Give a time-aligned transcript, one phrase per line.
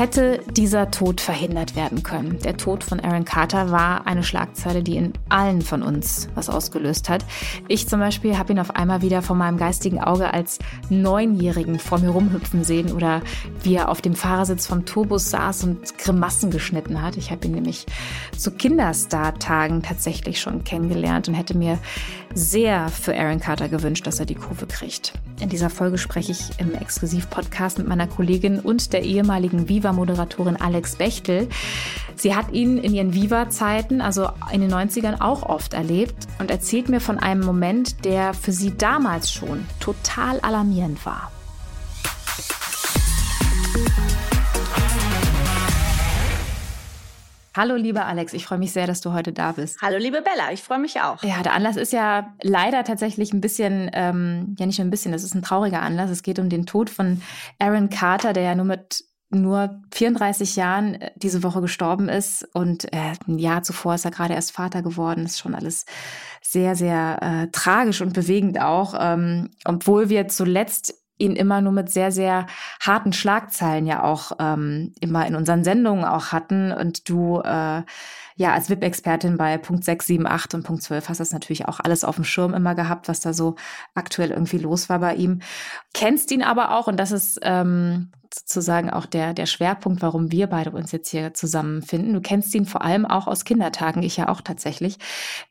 [0.00, 2.38] Hätte dieser Tod verhindert werden können?
[2.38, 7.10] Der Tod von Aaron Carter war eine Schlagzeile, die in allen von uns was ausgelöst
[7.10, 7.22] hat.
[7.68, 10.58] Ich zum Beispiel habe ihn auf einmal wieder vor meinem geistigen Auge als
[10.88, 13.20] Neunjährigen vor mir rumhüpfen sehen oder
[13.62, 17.18] wie er auf dem Fahrersitz vom Turbus saß und Grimassen geschnitten hat.
[17.18, 17.84] Ich habe ihn nämlich
[18.34, 21.78] zu Kinderstar-Tagen tatsächlich schon kennengelernt und hätte mir
[22.32, 25.12] sehr für Aaron Carter gewünscht, dass er die Kurve kriegt.
[25.40, 30.96] In dieser Folge spreche ich im Exklusiv-Podcast mit meiner Kollegin und der ehemaligen Viva-Moderatorin Alex
[30.96, 31.48] Bechtel.
[32.14, 36.88] Sie hat ihn in ihren Viva-Zeiten, also in den 90ern, auch oft erlebt und erzählt
[36.88, 41.30] mir von einem Moment, der für sie damals schon total alarmierend war.
[47.56, 49.82] Hallo, lieber Alex, ich freue mich sehr, dass du heute da bist.
[49.82, 51.22] Hallo, liebe Bella, ich freue mich auch.
[51.24, 55.12] Ja, der Anlass ist ja leider tatsächlich ein bisschen, ähm, ja nicht nur ein bisschen,
[55.12, 56.10] es ist ein trauriger Anlass.
[56.10, 57.20] Es geht um den Tod von
[57.58, 62.92] Aaron Carter, der ja nur mit nur 34 Jahren äh, diese Woche gestorben ist und
[62.92, 65.22] äh, ein Jahr zuvor ist er gerade erst Vater geworden.
[65.22, 65.86] Das ist schon alles
[66.42, 71.90] sehr, sehr äh, tragisch und bewegend auch, ähm, obwohl wir zuletzt ihn immer nur mit
[71.90, 72.46] sehr, sehr
[72.80, 76.72] harten Schlagzeilen ja auch ähm, immer in unseren Sendungen auch hatten.
[76.72, 77.82] Und du äh,
[78.36, 81.80] ja als VIP-Expertin bei Punkt 6, 7, 8 und Punkt 12 hast das natürlich auch
[81.80, 83.56] alles auf dem Schirm immer gehabt, was da so
[83.94, 85.40] aktuell irgendwie los war bei ihm.
[85.94, 90.46] Kennst ihn aber auch und das ist ähm, sozusagen auch der, der Schwerpunkt, warum wir
[90.46, 92.14] beide uns jetzt hier zusammenfinden.
[92.14, 94.98] Du kennst ihn vor allem auch aus Kindertagen, ich ja auch tatsächlich.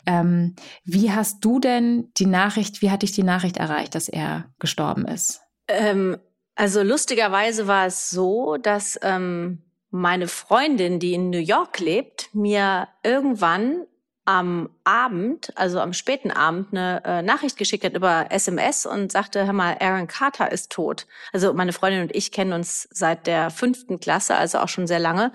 [0.05, 0.55] Ähm,
[0.85, 5.05] wie hast du denn die Nachricht, wie hat dich die Nachricht erreicht, dass er gestorben
[5.05, 5.41] ist?
[5.67, 6.17] Ähm,
[6.55, 12.87] also lustigerweise war es so, dass ähm, meine Freundin, die in New York lebt, mir
[13.03, 13.85] irgendwann
[14.25, 19.47] am Abend, also am späten Abend, eine äh, Nachricht geschickt hat über SMS und sagte,
[19.47, 21.07] hör mal, Aaron Carter ist tot.
[21.33, 24.99] Also meine Freundin und ich kennen uns seit der fünften Klasse, also auch schon sehr
[24.99, 25.31] lange.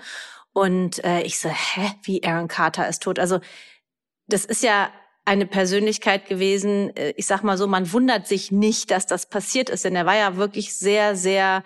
[0.53, 3.19] Und äh, ich so, hä, wie Aaron Carter ist tot?
[3.19, 3.41] Also
[4.27, 4.89] das ist ja
[5.25, 6.95] eine Persönlichkeit gewesen.
[6.95, 10.05] Äh, ich sag mal so, man wundert sich nicht, dass das passiert ist, denn er
[10.05, 11.63] war ja wirklich sehr, sehr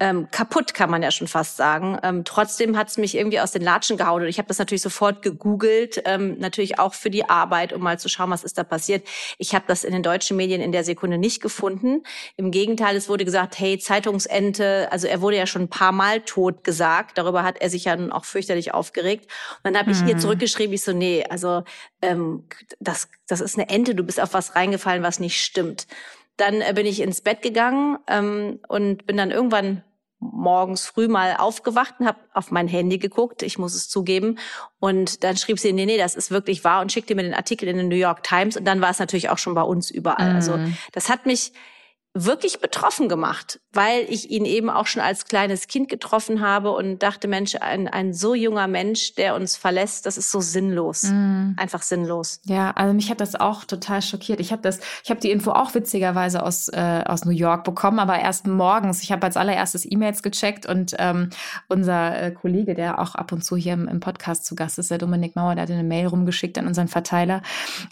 [0.00, 1.98] ähm, kaputt, kann man ja schon fast sagen.
[2.02, 4.80] Ähm, trotzdem hat es mich irgendwie aus den Latschen gehauen und ich habe das natürlich
[4.80, 8.64] sofort gegoogelt, ähm, natürlich auch für die Arbeit, um mal zu schauen, was ist da
[8.64, 9.06] passiert.
[9.36, 12.02] Ich habe das in den deutschen Medien in der Sekunde nicht gefunden.
[12.36, 16.22] Im Gegenteil, es wurde gesagt, hey, Zeitungsente, also er wurde ja schon ein paar Mal
[16.22, 17.18] tot gesagt.
[17.18, 19.26] Darüber hat er sich ja nun auch fürchterlich aufgeregt.
[19.62, 20.08] Und dann habe ich mhm.
[20.08, 21.62] ihr zurückgeschrieben, ich so, nee, also
[22.00, 22.44] ähm,
[22.78, 25.86] das, das ist eine Ente, du bist auf was reingefallen, was nicht stimmt.
[26.38, 29.84] Dann äh, bin ich ins Bett gegangen ähm, und bin dann irgendwann
[30.20, 34.38] morgens früh mal aufgewacht und habe auf mein Handy geguckt, ich muss es zugeben.
[34.78, 37.68] Und dann schrieb sie, nee, nee, das ist wirklich wahr und schickte mir den Artikel
[37.68, 38.56] in den New York Times.
[38.56, 40.34] Und dann war es natürlich auch schon bei uns überall.
[40.34, 40.64] Also mhm.
[40.64, 41.52] Also das hat mich
[42.12, 46.98] wirklich betroffen gemacht, weil ich ihn eben auch schon als kleines Kind getroffen habe und
[47.04, 51.04] dachte, Mensch, ein, ein so junger Mensch, der uns verlässt, das ist so sinnlos.
[51.04, 51.52] Mm.
[51.56, 52.40] Einfach sinnlos.
[52.46, 54.40] Ja, also mich hat das auch total schockiert.
[54.40, 58.00] Ich habe das, ich habe die Info auch witzigerweise aus, äh, aus New York bekommen,
[58.00, 59.04] aber erst morgens.
[59.04, 61.30] Ich habe als allererstes E-Mails gecheckt und ähm,
[61.68, 64.90] unser äh, Kollege, der auch ab und zu hier im, im, Podcast zu Gast ist,
[64.90, 67.42] der Dominik Mauer, der hat eine Mail rumgeschickt an unseren Verteiler,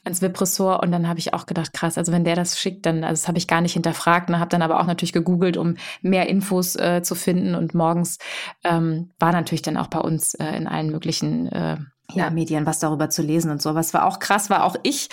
[0.04, 3.04] ans Vipressor und dann habe ich auch gedacht, krass, also wenn der das schickt, dann,
[3.04, 5.56] also das habe ich gar nicht hinterfragt gefragt und habe dann aber auch natürlich gegoogelt,
[5.56, 7.54] um mehr Infos äh, zu finden.
[7.54, 8.18] Und morgens
[8.64, 11.76] ähm, war natürlich dann auch bei uns äh, in allen möglichen äh,
[12.12, 13.74] ja, Medien was darüber zu lesen und so.
[13.74, 15.08] Was war auch krass, war auch ich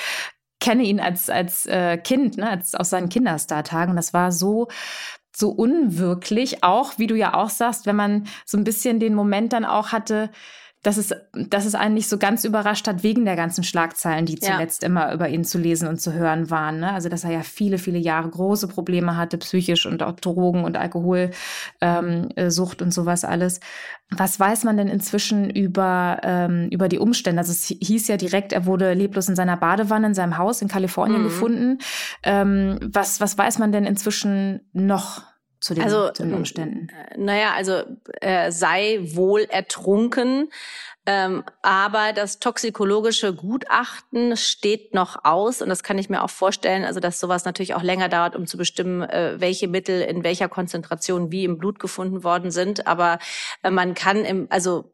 [0.62, 3.92] kenne ihn als, als äh, Kind, ne, als aus seinen Kinderstar-Tagen.
[3.92, 4.68] Und das war so
[5.38, 9.52] so unwirklich, auch wie du ja auch sagst, wenn man so ein bisschen den Moment
[9.52, 10.30] dann auch hatte,
[10.86, 14.40] dass es, dass es einen nicht so ganz überrascht hat, wegen der ganzen Schlagzeilen, die
[14.40, 14.88] zuletzt ja.
[14.88, 16.80] immer über ihn zu lesen und zu hören waren.
[16.80, 16.94] Ne?
[16.94, 20.78] Also, dass er ja viele, viele Jahre große Probleme hatte, psychisch und auch Drogen- und
[20.78, 21.34] Alkoholsucht
[21.82, 23.62] ähm, und sowas alles.
[24.12, 27.40] Was weiß man denn inzwischen über, ähm, über die Umstände?
[27.40, 30.68] Also, es hieß ja direkt, er wurde leblos in seiner Badewanne in seinem Haus in
[30.68, 31.26] Kalifornien mhm.
[31.26, 31.78] gefunden.
[32.22, 35.24] Ähm, was, was weiß man denn inzwischen noch?
[35.66, 36.90] Zu den, also, zu den Umständen?
[37.18, 37.82] Naja, also
[38.22, 40.52] er sei wohl ertrunken.
[41.08, 46.84] Ähm, aber das toxikologische Gutachten steht noch aus und das kann ich mir auch vorstellen,
[46.84, 50.50] also dass sowas natürlich auch länger dauert, um zu bestimmen, äh, welche Mittel in welcher
[50.50, 52.86] Konzentration wie im Blut gefunden worden sind.
[52.86, 53.18] Aber
[53.64, 54.92] äh, man kann im, also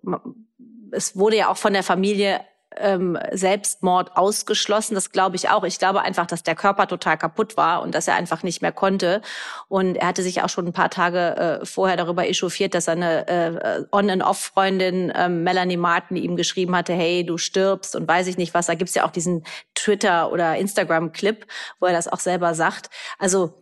[0.92, 2.40] es wurde ja auch von der Familie
[2.78, 4.96] ähm, Selbstmord ausgeschlossen.
[4.96, 5.64] Das glaube ich auch.
[5.64, 8.72] Ich glaube einfach, dass der Körper total kaputt war und dass er einfach nicht mehr
[8.72, 9.22] konnte.
[9.68, 13.28] Und er hatte sich auch schon ein paar Tage äh, vorher darüber echauffiert, dass seine
[13.28, 18.54] äh, On-and-Off-Freundin äh, Melanie Martin ihm geschrieben hatte, hey, du stirbst und weiß ich nicht
[18.54, 18.68] was.
[18.68, 19.44] Da gibt's ja auch diesen
[19.76, 21.46] Twitter- oder Instagram-Clip,
[21.80, 22.90] wo er das auch selber sagt.
[23.20, 23.54] Also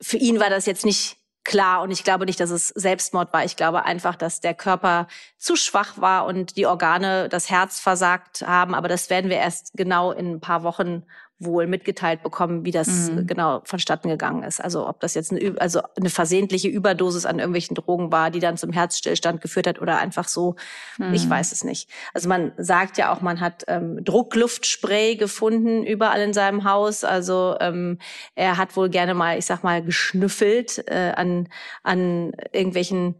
[0.00, 1.16] für ihn war das jetzt nicht
[1.46, 1.80] klar.
[1.80, 3.44] Und ich glaube nicht, dass es Selbstmord war.
[3.44, 5.06] Ich glaube einfach, dass der Körper
[5.38, 8.74] zu schwach war und die Organe, das Herz versagt haben.
[8.74, 11.04] Aber das werden wir erst genau in ein paar Wochen
[11.38, 13.26] wohl mitgeteilt bekommen, wie das mhm.
[13.26, 14.58] genau vonstatten gegangen ist.
[14.58, 18.56] Also ob das jetzt eine, also eine versehentliche Überdosis an irgendwelchen Drogen war, die dann
[18.56, 20.56] zum Herzstillstand geführt hat oder einfach so.
[20.96, 21.12] Mhm.
[21.12, 21.90] Ich weiß es nicht.
[22.14, 27.04] Also man sagt ja auch, man hat ähm, Druckluftspray gefunden überall in seinem Haus.
[27.04, 27.98] Also ähm,
[28.34, 31.48] er hat wohl gerne mal, ich sag mal, geschnüffelt äh, an
[31.82, 33.16] an irgendwelchen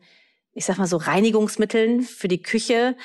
[0.56, 2.96] ich sag mal so Reinigungsmitteln für die Küche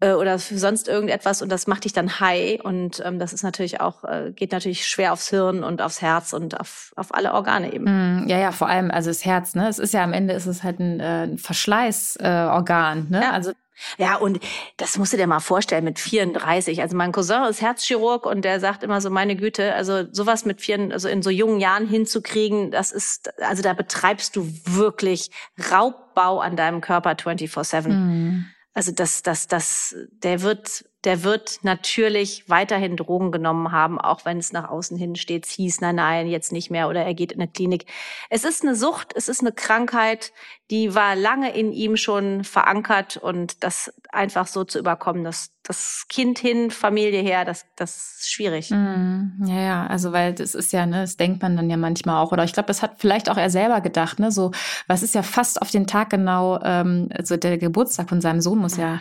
[0.00, 3.42] äh, oder für sonst irgendetwas und das macht dich dann high und ähm, das ist
[3.42, 7.32] natürlich auch äh, geht natürlich schwer aufs Hirn und aufs Herz und auf, auf alle
[7.32, 7.84] Organe eben.
[8.24, 9.68] Mm, ja, ja, vor allem also das Herz, ne?
[9.68, 13.22] Es ist ja am Ende ist es halt ein, äh, ein Verschleißorgan, äh, ne?
[13.22, 13.30] Ja.
[13.30, 13.52] Also
[13.98, 14.40] ja, und
[14.76, 16.82] das musst du dir mal vorstellen mit 34.
[16.82, 20.60] Also mein Cousin ist Herzchirurg und der sagt immer so, meine Güte, also sowas mit
[20.60, 25.30] vier, also in so jungen Jahren hinzukriegen, das ist, also da betreibst du wirklich
[25.72, 27.88] Raubbau an deinem Körper 24-7.
[27.88, 28.46] Mhm.
[28.72, 34.38] Also das, das, das, der wird, der wird natürlich weiterhin Drogen genommen haben, auch wenn
[34.38, 37.40] es nach außen hin stets hieß, nein, nein, jetzt nicht mehr oder er geht in
[37.40, 37.86] eine Klinik.
[38.28, 40.32] Es ist eine Sucht, es ist eine Krankheit,
[40.70, 46.06] die war lange in ihm schon verankert und das einfach so zu überkommen, das, das
[46.08, 48.70] Kind hin, Familie her, das, das ist schwierig.
[48.70, 52.22] Mm, ja, ja, also weil das ist ja, ne, das denkt man dann ja manchmal
[52.22, 52.30] auch.
[52.30, 54.30] Oder ich glaube, das hat vielleicht auch er selber gedacht, ne?
[54.30, 54.52] So,
[54.86, 58.58] was ist ja fast auf den Tag genau, ähm, also der Geburtstag von seinem Sohn
[58.58, 58.98] muss ja,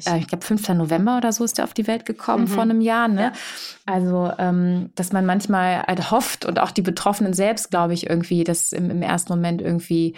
[0.00, 0.70] ja äh, ich glaube, 5.
[0.70, 2.48] November oder so ist er auf die Welt gekommen mhm.
[2.48, 3.22] vor einem Jahr, ne?
[3.22, 3.32] Ja.
[3.86, 8.42] Also, ähm, dass man manchmal halt hofft und auch die Betroffenen selbst, glaube ich, irgendwie,
[8.44, 10.14] das im, im ersten Moment irgendwie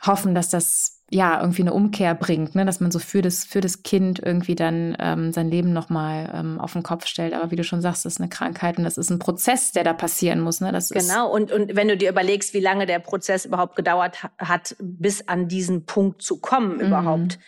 [0.00, 2.66] hoffen, dass das ja irgendwie eine Umkehr bringt, ne?
[2.66, 6.60] dass man so für das für das Kind irgendwie dann ähm, sein Leben nochmal ähm,
[6.60, 7.32] auf den Kopf stellt.
[7.32, 9.84] Aber wie du schon sagst, das ist eine Krankheit und das ist ein Prozess, der
[9.84, 10.60] da passieren muss.
[10.60, 10.70] Ne?
[10.70, 11.30] Das genau.
[11.32, 15.48] und und wenn du dir überlegst, wie lange der Prozess überhaupt gedauert hat, bis an
[15.48, 16.80] diesen Punkt zu kommen mhm.
[16.80, 17.38] überhaupt.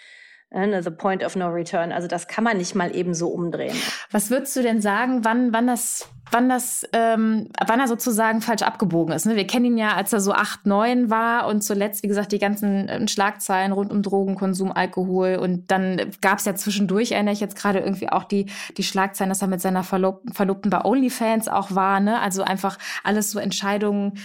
[0.52, 1.92] Ne, the point of no return.
[1.92, 3.76] Also das kann man nicht mal eben so umdrehen.
[4.10, 8.62] Was würdest du denn sagen, wann, wann das, wann das, ähm, wann er sozusagen falsch
[8.62, 9.26] abgebogen ist?
[9.26, 9.36] Ne?
[9.36, 12.40] Wir kennen ihn ja, als er so acht, neun war und zuletzt, wie gesagt, die
[12.40, 17.40] ganzen äh, Schlagzeilen rund um Drogenkonsum, Alkohol und dann gab es ja zwischendurch, erinnere ich
[17.40, 18.46] jetzt gerade irgendwie auch die,
[18.76, 22.00] die Schlagzeilen, dass er mit seiner Verlob Verlobten bei OnlyFans auch war.
[22.00, 22.18] Ne?
[22.18, 24.18] Also einfach alles so Entscheidungen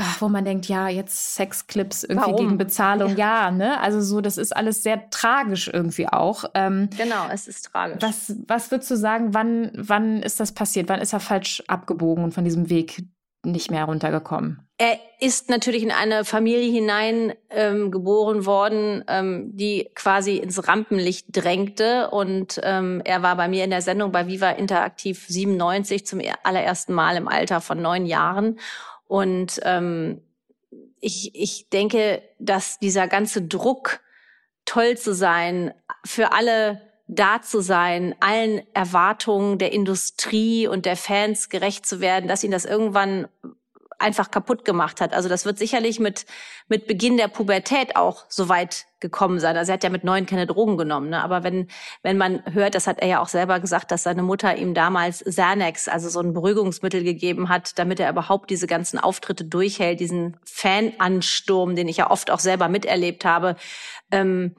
[0.00, 2.36] ach, wo man denkt, ja, jetzt Sexclips irgendwie Warum?
[2.36, 3.44] gegen Bezahlung, ja.
[3.46, 3.80] ja, ne?
[3.80, 6.44] Also so, das ist alles sehr tragisch irgendwie auch.
[6.54, 7.98] Ähm, genau, es ist tragisch.
[8.00, 10.88] Was, was würdest du sagen, wann, wann ist das passiert?
[10.88, 13.04] Wann ist er falsch abgebogen und von diesem Weg
[13.44, 14.66] nicht mehr runtergekommen?
[14.76, 21.26] Er ist natürlich in eine Familie hinein ähm, geboren worden, ähm, die quasi ins Rampenlicht
[21.30, 22.10] drängte.
[22.10, 26.94] Und ähm, er war bei mir in der Sendung bei Viva Interaktiv 97 zum allerersten
[26.94, 28.58] Mal im Alter von neun Jahren.
[29.10, 30.22] Und ähm,
[31.00, 33.98] ich, ich denke, dass dieser ganze Druck,
[34.66, 35.74] toll zu sein,
[36.04, 42.28] für alle da zu sein, allen Erwartungen der Industrie und der Fans gerecht zu werden,
[42.28, 43.26] dass ihn das irgendwann
[44.00, 45.12] einfach kaputt gemacht hat.
[45.12, 46.26] Also das wird sicherlich mit,
[46.68, 49.56] mit Beginn der Pubertät auch so weit gekommen sein.
[49.56, 51.10] Also er hat ja mit neun keine Drogen genommen.
[51.10, 51.22] Ne?
[51.22, 51.68] Aber wenn,
[52.02, 55.22] wenn man hört, das hat er ja auch selber gesagt, dass seine Mutter ihm damals
[55.24, 60.38] Xanax, also so ein Beruhigungsmittel gegeben hat, damit er überhaupt diese ganzen Auftritte durchhält, diesen
[60.44, 63.56] Fanansturm, den ich ja oft auch selber miterlebt habe,
[64.10, 64.56] ähm,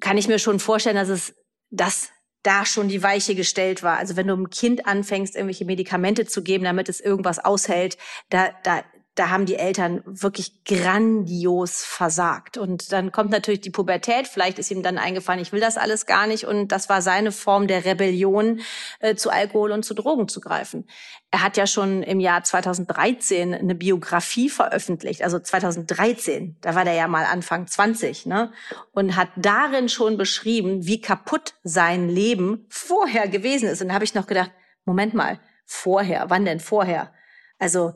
[0.00, 1.34] kann ich mir schon vorstellen, dass es
[1.70, 2.10] das
[2.46, 3.98] da schon die Weiche gestellt war.
[3.98, 7.98] Also wenn du einem Kind anfängst, irgendwelche Medikamente zu geben, damit es irgendwas aushält,
[8.30, 8.84] da, da,
[9.16, 12.58] da haben die Eltern wirklich grandios versagt.
[12.58, 14.28] Und dann kommt natürlich die Pubertät.
[14.28, 16.44] Vielleicht ist ihm dann eingefallen, ich will das alles gar nicht.
[16.44, 18.60] Und das war seine Form der Rebellion,
[19.00, 20.86] äh, zu Alkohol und zu Drogen zu greifen.
[21.30, 25.22] Er hat ja schon im Jahr 2013 eine Biografie veröffentlicht.
[25.22, 28.52] Also 2013, da war der ja mal Anfang 20, ne?
[28.92, 33.80] Und hat darin schon beschrieben, wie kaputt sein Leben vorher gewesen ist.
[33.80, 34.52] Und da habe ich noch gedacht,
[34.84, 37.12] Moment mal, vorher, wann denn vorher?
[37.58, 37.94] Also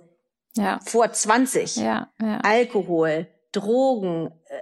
[0.57, 0.81] ja.
[0.85, 1.77] Vor 20.
[1.77, 2.39] Ja, ja.
[2.39, 4.61] Alkohol, Drogen, äh,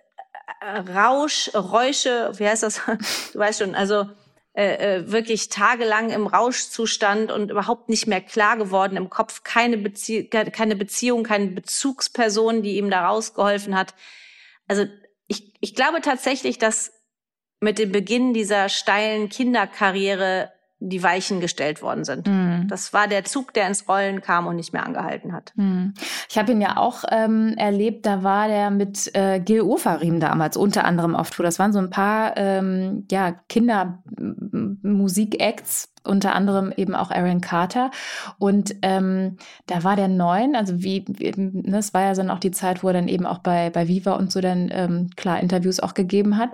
[0.60, 2.80] äh, Rausch, Räusche, wie heißt das?
[3.32, 4.06] Du weißt schon, also
[4.54, 9.78] äh, äh, wirklich tagelang im Rauschzustand und überhaupt nicht mehr klar geworden im Kopf, keine,
[9.78, 13.94] Bezie keine Beziehung, keine Bezugsperson, die ihm da rausgeholfen hat.
[14.66, 14.86] Also
[15.28, 16.92] ich, ich glaube tatsächlich, dass
[17.60, 22.28] mit dem Beginn dieser steilen Kinderkarriere die Weichen gestellt worden sind.
[22.28, 22.68] Mhm.
[22.68, 25.52] Das war der Zug, der ins Rollen kam und nicht mehr angehalten hat.
[25.56, 25.94] Mhm.
[26.30, 30.56] Ich habe ihn ja auch ähm, erlebt, da war der mit äh, Gil Ofarim damals
[30.56, 31.44] unter anderem auf Tour.
[31.44, 37.90] Das waren so ein paar ähm, ja, Kindermusik-Acts, unter anderem eben auch Aaron Carter.
[38.38, 42.52] Und ähm, da war der neun, also wie, ne, es war ja dann auch die
[42.52, 45.80] Zeit, wo er dann eben auch bei, bei Viva und so dann ähm, klar Interviews
[45.80, 46.50] auch gegeben hat.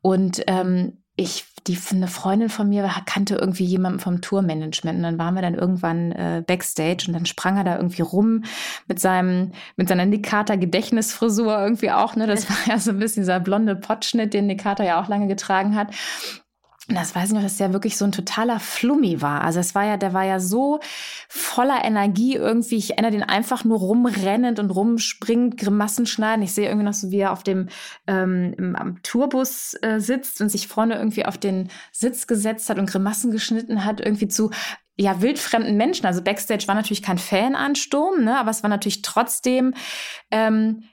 [0.00, 5.18] Und ähm, ich, die, eine Freundin von mir kannte irgendwie jemanden vom Tourmanagement und dann
[5.18, 8.44] waren wir dann irgendwann äh, backstage und dann sprang er da irgendwie rum
[8.86, 13.00] mit seinem, mit seiner Nick Carter Gedächtnisfrisur irgendwie auch, ne, das war ja so ein
[13.00, 15.88] bisschen dieser blonde Potschnitt, den Nick Carter ja auch lange getragen hat
[16.88, 19.42] das weiß ich noch, dass der wirklich so ein totaler Flummi war.
[19.42, 20.80] Also es war ja, der war ja so
[21.28, 22.76] voller Energie irgendwie.
[22.76, 26.42] Ich erinnere den einfach nur rumrennend und rumspringend, Grimassen schneiden.
[26.42, 27.68] Ich sehe irgendwie noch so, wie er auf dem
[28.06, 32.88] ähm, am Tourbus äh, sitzt und sich vorne irgendwie auf den Sitz gesetzt hat und
[32.88, 34.50] Grimassen geschnitten hat, irgendwie zu
[34.96, 36.06] ja, wildfremden Menschen.
[36.06, 39.74] Also Backstage war natürlich kein Fanansturm, ne, aber es war natürlich trotzdem
[40.30, 40.84] ähm,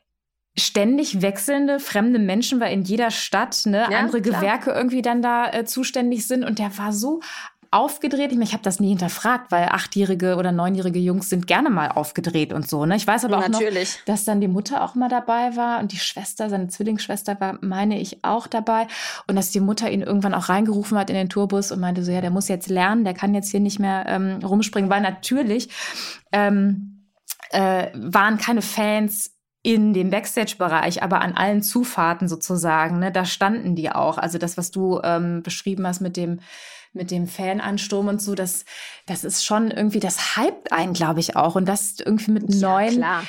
[0.58, 4.40] ständig wechselnde fremde Menschen, weil in jeder Stadt ne, ja, andere klar.
[4.40, 6.44] Gewerke irgendwie dann da äh, zuständig sind.
[6.44, 7.20] Und der war so
[7.72, 8.32] aufgedreht.
[8.32, 11.90] Ich, mein, ich habe das nie hinterfragt, weil achtjährige oder neunjährige Jungs sind gerne mal
[11.90, 12.86] aufgedreht und so.
[12.86, 12.96] Ne?
[12.96, 13.98] Ich weiß aber auch Natürlich.
[13.98, 17.58] noch, dass dann die Mutter auch mal dabei war und die Schwester, seine Zwillingsschwester war,
[17.62, 18.88] meine ich, auch dabei.
[19.28, 22.12] Und dass die Mutter ihn irgendwann auch reingerufen hat in den Tourbus und meinte so,
[22.12, 25.70] ja, der muss jetzt lernen, der kann jetzt hier nicht mehr ähm, rumspringen, weil natürlich
[26.32, 27.10] ähm,
[27.52, 29.35] äh, waren keine Fans
[29.66, 34.20] in dem Backstage-Bereich, aber an allen Zufahrten sozusagen, ne, da standen die auch.
[34.20, 36.40] Also das, was du ähm, beschrieben hast mit dem
[36.94, 38.64] mit dem Fanansturm und so, das,
[39.06, 41.56] das ist schon irgendwie, das hypt einen, glaube ich, auch.
[41.56, 43.24] Und das irgendwie mit ja, neuen klar.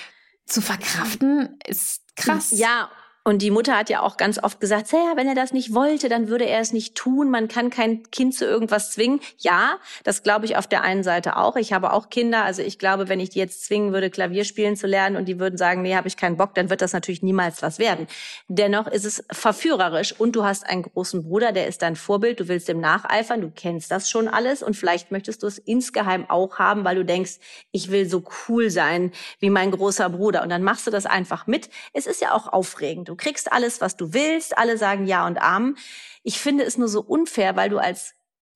[0.44, 2.52] zu verkraften, ist krass.
[2.52, 2.90] Ja,
[3.26, 6.08] und die Mutter hat ja auch ganz oft gesagt, ja, wenn er das nicht wollte,
[6.08, 7.28] dann würde er es nicht tun.
[7.28, 9.18] Man kann kein Kind zu irgendwas zwingen.
[9.38, 11.56] Ja, das glaube ich auf der einen Seite auch.
[11.56, 12.44] Ich habe auch Kinder.
[12.44, 15.40] Also ich glaube, wenn ich die jetzt zwingen würde, Klavier spielen zu lernen und die
[15.40, 18.06] würden sagen, nee, habe ich keinen Bock, dann wird das natürlich niemals was werden.
[18.46, 22.38] Dennoch ist es verführerisch und du hast einen großen Bruder, der ist dein Vorbild.
[22.38, 23.40] Du willst dem nacheifern.
[23.40, 27.04] Du kennst das schon alles und vielleicht möchtest du es insgeheim auch haben, weil du
[27.04, 27.40] denkst,
[27.72, 30.44] ich will so cool sein wie mein großer Bruder.
[30.44, 31.70] Und dann machst du das einfach mit.
[31.92, 33.15] Es ist ja auch aufregend.
[33.16, 34.58] Du kriegst alles, was du willst.
[34.58, 35.78] Alle sagen Ja und Amen.
[36.22, 38.14] Ich finde es nur so unfair, weil du als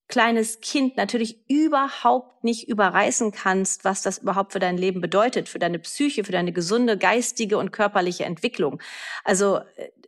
[0.08, 5.58] kleines Kind natürlich überhaupt nicht überreißen kannst, was das überhaupt für dein Leben bedeutet, für
[5.58, 8.82] deine Psyche, für deine gesunde geistige und körperliche Entwicklung.
[9.24, 9.60] Also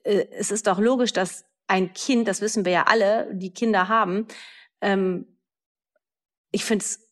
[0.04, 3.88] äh, es ist doch logisch, dass ein Kind, das wissen wir ja alle, die Kinder
[3.88, 4.26] haben,
[4.82, 5.26] ähm,
[6.50, 7.08] ich finde es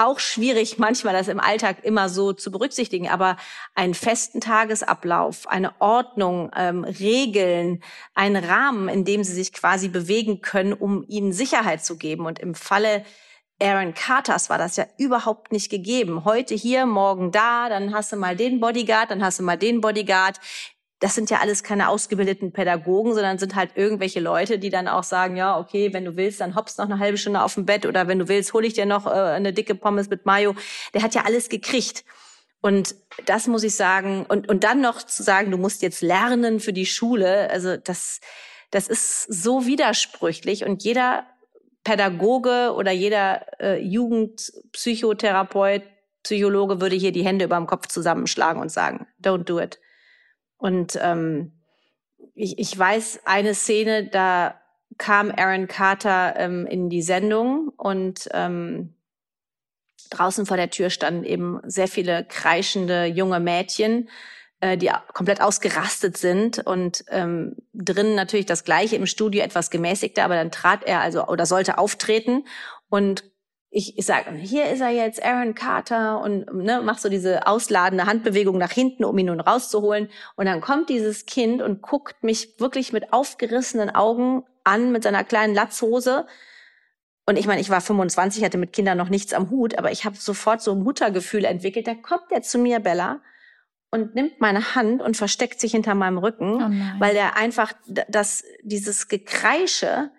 [0.00, 3.36] auch schwierig, manchmal das im Alltag immer so zu berücksichtigen, aber
[3.74, 7.82] einen festen Tagesablauf, eine Ordnung, ähm, Regeln,
[8.14, 12.26] einen Rahmen, in dem sie sich quasi bewegen können, um ihnen Sicherheit zu geben.
[12.26, 13.04] Und im Falle
[13.62, 16.24] Aaron Carters war das ja überhaupt nicht gegeben.
[16.24, 19.80] Heute hier, morgen da, dann hast du mal den Bodyguard, dann hast du mal den
[19.80, 20.40] Bodyguard
[21.00, 25.02] das sind ja alles keine ausgebildeten Pädagogen, sondern sind halt irgendwelche Leute, die dann auch
[25.02, 27.86] sagen, ja, okay, wenn du willst, dann hoppst noch eine halbe Stunde auf dem Bett
[27.86, 30.54] oder wenn du willst, hole ich dir noch äh, eine dicke Pommes mit Mayo.
[30.92, 32.04] Der hat ja alles gekriegt.
[32.60, 34.26] Und das muss ich sagen.
[34.28, 37.48] Und, und dann noch zu sagen, du musst jetzt lernen für die Schule.
[37.50, 38.20] Also das,
[38.70, 40.66] das ist so widersprüchlich.
[40.66, 41.24] Und jeder
[41.82, 45.84] Pädagoge oder jeder äh, Jugendpsychotherapeut,
[46.22, 49.80] Psychologe würde hier die Hände über dem Kopf zusammenschlagen und sagen, don't do it.
[50.60, 51.52] Und ähm,
[52.34, 54.60] ich, ich weiß eine Szene, da
[54.98, 58.94] kam Aaron Carter ähm, in die Sendung und ähm,
[60.10, 64.10] draußen vor der Tür standen eben sehr viele kreischende junge Mädchen,
[64.60, 70.24] äh, die komplett ausgerastet sind und ähm, drinnen natürlich das gleiche im Studio etwas gemäßigter,
[70.24, 72.44] aber dann trat er also oder sollte auftreten
[72.90, 73.24] und
[73.72, 78.06] ich, ich sage, hier ist er jetzt, Aaron Carter, und ne, mach so diese ausladende
[78.06, 80.08] Handbewegung nach hinten, um ihn nun rauszuholen.
[80.34, 85.22] Und dann kommt dieses Kind und guckt mich wirklich mit aufgerissenen Augen an, mit seiner
[85.22, 86.26] kleinen Latzhose.
[87.26, 90.04] Und ich meine, ich war 25, hatte mit Kindern noch nichts am Hut, aber ich
[90.04, 91.86] habe sofort so ein Muttergefühl entwickelt.
[91.86, 93.20] Da kommt er zu mir, Bella,
[93.92, 98.42] und nimmt meine Hand und versteckt sich hinter meinem Rücken, oh weil der einfach das,
[98.62, 100.10] dieses Gekreische,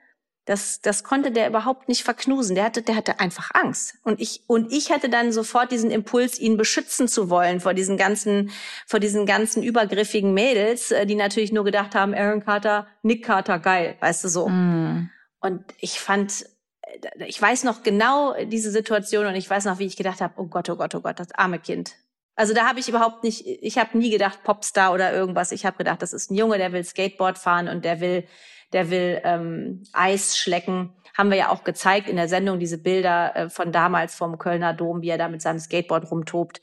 [0.45, 2.55] das, das konnte der überhaupt nicht verknusen.
[2.55, 3.95] Der hatte, der hatte einfach Angst.
[4.03, 7.95] Und ich, und ich hatte dann sofort diesen Impuls, ihn beschützen zu wollen vor diesen
[7.95, 8.51] ganzen,
[8.87, 13.59] vor diesen ganzen übergriffigen Mädels, äh, die natürlich nur gedacht haben, Aaron Carter, Nick Carter,
[13.59, 14.49] geil, weißt du so.
[14.49, 15.11] Mm.
[15.41, 16.45] Und ich fand,
[16.81, 20.33] äh, ich weiß noch genau diese Situation und ich weiß noch, wie ich gedacht habe,
[20.37, 21.95] oh Gott, oh Gott, oh Gott, das arme Kind.
[22.35, 25.51] Also da habe ich überhaupt nicht, ich habe nie gedacht Popstar oder irgendwas.
[25.51, 28.25] Ich habe gedacht, das ist ein Junge, der will Skateboard fahren und der will
[28.73, 30.93] der will ähm, Eis schlecken.
[31.17, 34.73] haben wir ja auch gezeigt in der Sendung, diese Bilder äh, von damals vom Kölner
[34.73, 36.61] Dom, wie er da mit seinem Skateboard rumtobt.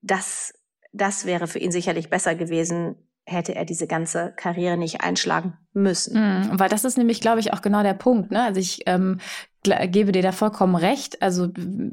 [0.00, 0.54] Das,
[0.92, 6.18] das wäre für ihn sicherlich besser gewesen, hätte er diese ganze Karriere nicht einschlagen müssen.
[6.18, 8.32] Mhm, weil das ist nämlich, glaube ich, auch genau der Punkt.
[8.32, 8.42] Ne?
[8.42, 9.20] Also ich ähm,
[9.62, 11.22] gebe dir da vollkommen recht.
[11.22, 11.50] Also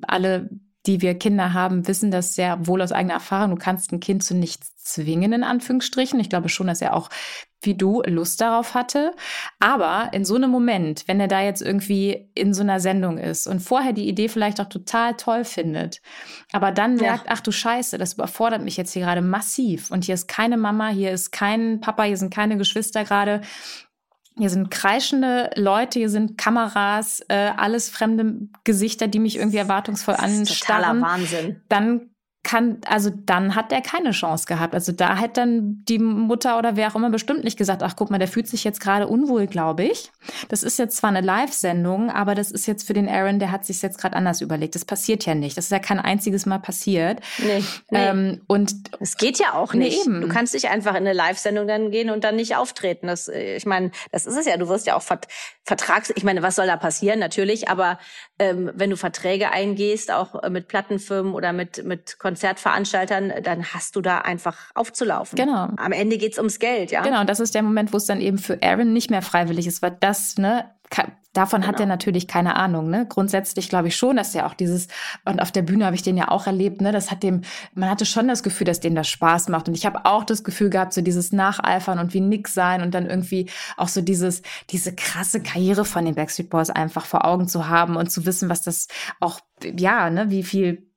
[0.07, 0.49] alle
[0.85, 3.51] die wir Kinder haben, wissen das sehr wohl aus eigener Erfahrung.
[3.51, 6.19] Du kannst ein Kind zu nichts zwingen, in Anführungsstrichen.
[6.19, 7.09] Ich glaube schon, dass er auch,
[7.61, 9.13] wie du, Lust darauf hatte.
[9.59, 13.47] Aber in so einem Moment, wenn er da jetzt irgendwie in so einer Sendung ist
[13.47, 16.01] und vorher die Idee vielleicht auch total toll findet,
[16.51, 17.31] aber dann merkt, ja.
[17.33, 19.91] ach du Scheiße, das überfordert mich jetzt hier gerade massiv.
[19.91, 23.41] Und hier ist keine Mama, hier ist kein Papa, hier sind keine Geschwister gerade
[24.39, 30.15] hier sind kreischende Leute, hier sind Kameras, äh, alles fremde Gesichter, die mich irgendwie erwartungsvoll
[30.15, 30.47] anstarren.
[30.47, 31.61] Totaler Wahnsinn.
[31.67, 32.09] Dann
[32.43, 34.73] kann, also dann hat er keine Chance gehabt.
[34.73, 38.09] Also da hätte dann die Mutter oder wer auch immer bestimmt nicht gesagt, ach guck
[38.09, 40.11] mal, der fühlt sich jetzt gerade unwohl, glaube ich.
[40.47, 43.65] Das ist jetzt zwar eine Live-Sendung, aber das ist jetzt für den Aaron, der hat
[43.65, 44.75] sich jetzt gerade anders überlegt.
[44.75, 45.57] Das passiert ja nicht.
[45.57, 47.19] Das ist ja kein einziges Mal passiert.
[47.39, 47.63] Nee.
[47.91, 48.07] nee.
[48.07, 50.07] Ähm, und es geht ja auch nicht.
[50.07, 50.21] Nee.
[50.21, 53.07] Du kannst nicht einfach in eine Live-Sendung dann gehen und dann nicht auftreten.
[53.07, 54.55] Das, äh, ich meine, das ist es ja.
[54.55, 55.03] Du wirst ja auch
[55.63, 57.19] Vertrags, ich meine, was soll da passieren?
[57.19, 57.99] Natürlich, aber
[58.39, 63.95] ähm, wenn du Verträge eingehst, auch äh, mit Plattenfirmen oder mit mit Konzertveranstaltern, dann hast
[63.95, 65.35] du da einfach aufzulaufen.
[65.35, 65.69] Genau.
[65.75, 67.01] Am Ende geht's ums Geld, ja.
[67.01, 69.67] Genau, und das ist der Moment, wo es dann eben für Aaron nicht mehr freiwillig
[69.67, 70.71] ist, weil das, ne,
[71.33, 71.73] davon genau.
[71.73, 72.89] hat er natürlich keine Ahnung.
[72.89, 73.05] Ne?
[73.07, 74.87] Grundsätzlich glaube ich schon, dass er auch dieses,
[75.25, 76.93] und auf der Bühne habe ich den ja auch erlebt, ne?
[76.93, 77.41] das hat dem,
[77.73, 79.67] man hatte schon das Gefühl, dass dem das Spaß macht.
[79.67, 82.93] Und ich habe auch das Gefühl gehabt, so dieses Nacheifern und wie nix sein und
[82.93, 87.49] dann irgendwie auch so dieses, diese krasse Karriere von den Backstreet Boys einfach vor Augen
[87.49, 88.87] zu haben und zu wissen, was das
[89.19, 90.88] auch, ja, ne, wie viel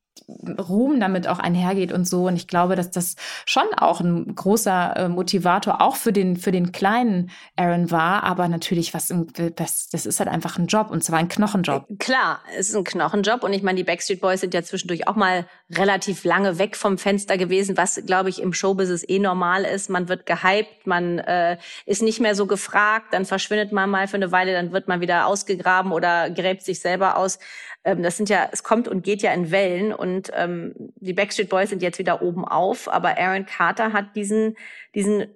[0.58, 2.26] Ruhm damit auch einhergeht und so.
[2.26, 6.52] Und ich glaube, dass das schon auch ein großer äh, Motivator auch für den, für
[6.52, 8.22] den kleinen Aaron war.
[8.24, 9.12] Aber natürlich, was,
[9.56, 11.86] das, das ist halt einfach ein Job und zwar ein Knochenjob.
[11.90, 13.42] Äh, klar, es ist ein Knochenjob.
[13.42, 16.98] Und ich meine, die Backstreet Boys sind ja zwischendurch auch mal relativ lange weg vom
[16.98, 19.90] Fenster gewesen, was, glaube ich, im Showbusiness eh normal ist.
[19.90, 24.16] Man wird gehypt, man äh, ist nicht mehr so gefragt, dann verschwindet man mal für
[24.16, 27.38] eine Weile, dann wird man wieder ausgegraben oder gräbt sich selber aus.
[27.84, 31.48] Ähm, das sind ja, es kommt und geht ja in Wellen und ähm, die Backstreet
[31.48, 34.56] Boys sind jetzt wieder oben auf, aber Aaron Carter hat diesen,
[34.94, 35.26] diesen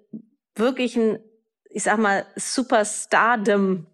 [0.54, 1.18] wirklichen,
[1.70, 3.86] ich sag mal, Superstardom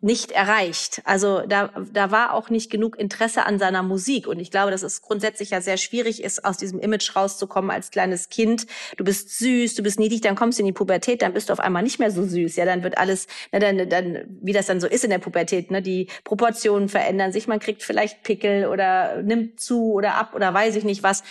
[0.00, 1.02] nicht erreicht.
[1.04, 4.26] Also da, da war auch nicht genug Interesse an seiner Musik.
[4.26, 7.90] Und ich glaube, dass es grundsätzlich ja sehr schwierig ist, aus diesem Image rauszukommen als
[7.90, 8.66] kleines Kind.
[8.96, 11.52] Du bist süß, du bist niedlich, dann kommst du in die Pubertät, dann bist du
[11.52, 12.56] auf einmal nicht mehr so süß.
[12.56, 15.70] Ja, dann wird alles, na, dann, dann, wie das dann so ist in der Pubertät,
[15.70, 20.52] ne, die Proportionen verändern sich, man kriegt vielleicht Pickel oder nimmt zu oder ab oder
[20.52, 21.22] weiß ich nicht was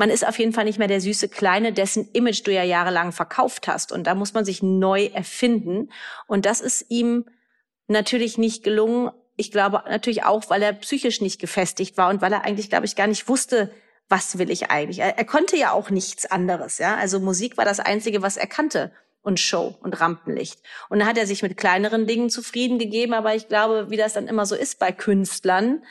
[0.00, 3.12] man ist auf jeden Fall nicht mehr der süße Kleine, dessen Image du ja jahrelang
[3.12, 3.92] verkauft hast.
[3.92, 5.90] Und da muss man sich neu erfinden.
[6.26, 7.26] Und das ist ihm
[7.90, 9.10] natürlich nicht gelungen.
[9.36, 12.86] Ich glaube natürlich auch, weil er psychisch nicht gefestigt war und weil er eigentlich, glaube
[12.86, 13.70] ich, gar nicht wusste,
[14.08, 15.00] was will ich eigentlich.
[15.00, 16.96] Er, er konnte ja auch nichts anderes, ja.
[16.96, 20.60] Also Musik war das Einzige, was er kannte und Show und Rampenlicht.
[20.88, 24.14] Und dann hat er sich mit kleineren Dingen zufrieden gegeben, aber ich glaube, wie das
[24.14, 25.84] dann immer so ist bei Künstlern,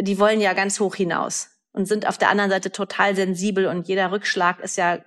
[0.00, 3.88] die wollen ja ganz hoch hinaus und sind auf der anderen Seite total sensibel und
[3.88, 4.98] jeder Rückschlag ist ja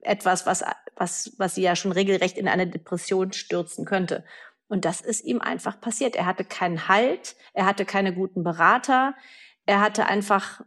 [0.00, 4.24] etwas, was, was, was sie ja schon regelrecht in eine Depression stürzen könnte.
[4.68, 6.16] Und das ist ihm einfach passiert.
[6.16, 9.14] Er hatte keinen Halt, er hatte keine guten Berater,
[9.64, 10.62] er hatte einfach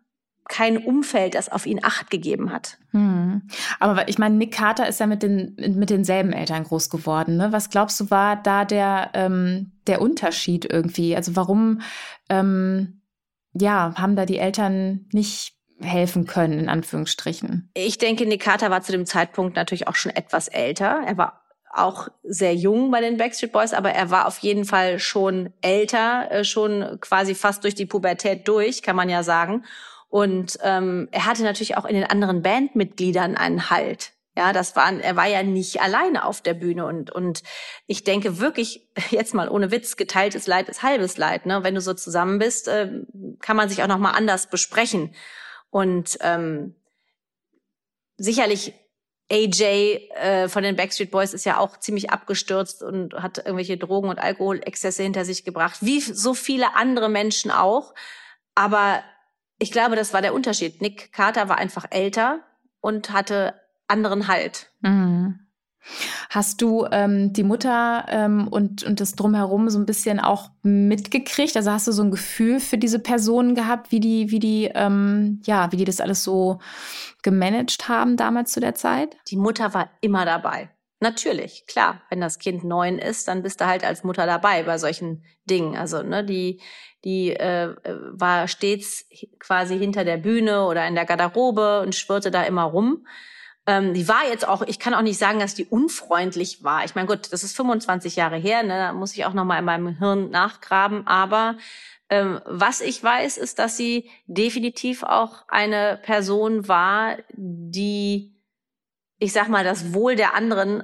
[0.50, 2.80] kein Umfeld, das auf ihn Acht gegeben hat.
[2.92, 3.44] Hm.
[3.80, 7.38] Aber ich meine, Nick Carter ist ja mit, den, mit denselben Eltern groß geworden.
[7.38, 7.52] Ne?
[7.52, 11.16] Was glaubst du, war da der, ähm, der Unterschied irgendwie?
[11.16, 11.82] Also warum
[12.30, 13.02] ähm,
[13.54, 17.70] ja, haben da die Eltern nicht helfen können, in Anführungsstrichen?
[17.76, 21.02] Ich denke, Nick Carter war zu dem Zeitpunkt natürlich auch schon etwas älter.
[21.06, 25.00] Er war auch sehr jung bei den Backstreet Boys, aber er war auf jeden Fall
[25.00, 29.66] schon älter, äh, schon quasi fast durch die Pubertät durch, kann man ja sagen.
[30.10, 34.14] Und ähm, er hatte natürlich auch in den anderen Bandmitgliedern einen Halt.
[34.36, 37.44] Ja, das war, er war ja nicht alleine auf der Bühne und und
[37.88, 41.46] ich denke wirklich jetzt mal ohne Witz geteiltes Leid ist halbes Leid.
[41.46, 42.90] Ne, wenn du so zusammen bist, äh,
[43.42, 45.14] kann man sich auch noch mal anders besprechen
[45.70, 46.76] und ähm,
[48.18, 48.74] sicherlich
[49.32, 54.10] AJ äh, von den Backstreet Boys ist ja auch ziemlich abgestürzt und hat irgendwelche Drogen-
[54.10, 57.94] und Alkoholexzesse hinter sich gebracht, wie so viele andere Menschen auch.
[58.56, 59.04] Aber
[59.60, 60.82] ich glaube, das war der Unterschied.
[60.82, 62.40] Nick Carter war einfach älter
[62.82, 63.54] und hatte
[63.88, 64.72] anderen Halt.
[64.82, 65.40] Mhm.
[66.30, 71.56] Hast du ähm, die Mutter ähm, und, und das drumherum so ein bisschen auch mitgekriegt?
[71.56, 75.42] Also hast du so ein Gefühl für diese Personen gehabt, wie die, wie die, ähm,
[75.46, 76.60] ja, wie die das alles so
[77.24, 79.18] gemanagt haben damals zu der Zeit?
[79.30, 80.70] Die Mutter war immer dabei.
[81.02, 82.02] Natürlich, klar.
[82.10, 85.78] Wenn das Kind neun ist, dann bist du halt als Mutter dabei bei solchen Dingen.
[85.78, 86.62] Also, ne, die,
[87.06, 87.74] die äh,
[88.12, 89.06] war stets
[89.40, 93.06] quasi hinter der Bühne oder in der Garderobe und schwirrte da immer rum.
[93.70, 96.86] Ähm, die war jetzt auch, ich kann auch nicht sagen, dass die unfreundlich war.
[96.86, 99.60] Ich meine, gut, das ist 25 Jahre her, ne, da muss ich auch noch mal
[99.60, 101.06] in meinem Hirn nachgraben.
[101.06, 101.56] Aber
[102.10, 108.34] ähm, was ich weiß, ist, dass sie definitiv auch eine Person war, die,
[109.20, 110.84] ich sag mal, das Wohl der anderen